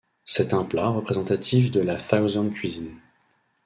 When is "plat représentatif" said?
0.63-1.69